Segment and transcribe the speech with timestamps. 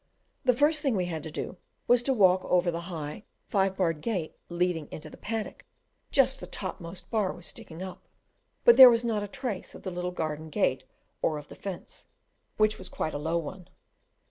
[0.45, 4.01] The first thing we had to do was to walk over the high five barred
[4.01, 5.63] gate leading into the paddock
[6.09, 8.07] just the topmost bar was sticking up,
[8.65, 10.85] but there was not a trace of the little garden gate
[11.21, 12.07] or of the fence,
[12.57, 13.67] which was quite a low one.